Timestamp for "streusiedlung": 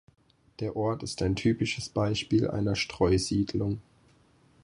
2.75-3.83